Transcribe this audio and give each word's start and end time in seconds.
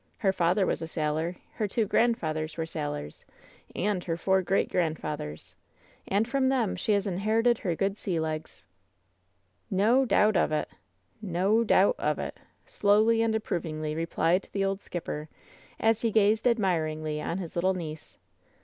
Her 0.17 0.33
father 0.33 0.65
was 0.65 0.81
a 0.81 0.87
sailor, 0.87 1.35
her 1.53 1.67
two 1.67 1.85
grandfathers 1.85 2.57
were 2.57 2.65
sailors, 2.65 3.23
and 3.75 4.03
her 4.05 4.17
four 4.17 4.41
great 4.41 4.67
grandfathers. 4.67 5.53
And 6.07 6.27
from 6.27 6.49
them 6.49 6.75
she 6.75 6.93
has 6.93 7.05
inherited 7.05 7.59
her 7.59 7.75
good 7.75 7.99
sea 7.99 8.19
legs." 8.19 8.63
62 9.69 9.75
WHEN 9.75 9.77
SHADOWS 9.77 9.77
DEE 9.77 9.77
"No— 9.77 10.05
doubt— 10.07 10.35
of— 10.37 10.51
it. 10.53 10.69
No— 11.21 11.63
doubt— 11.63 11.95
of— 11.99 12.17
it," 12.17 12.35
slowly 12.65 13.21
and 13.21 13.35
approvingly 13.35 13.93
replied 13.93 14.49
the 14.53 14.65
old 14.65 14.81
skipper, 14.81 15.29
as 15.79 16.01
he 16.01 16.09
gazed 16.09 16.47
ad 16.47 16.57
miringly 16.57 17.23
on 17.23 17.37
his 17.37 17.55
little 17.55 17.75
niece. 17.75 18.17